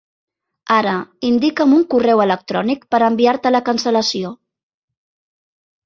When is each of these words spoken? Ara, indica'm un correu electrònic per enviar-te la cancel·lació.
Ara, 0.75 0.93
indica'm 1.29 1.75
un 1.81 1.85
correu 1.93 2.25
electrònic 2.27 2.89
per 2.97 3.03
enviar-te 3.11 3.55
la 3.55 3.65
cancel·lació. 3.71 4.37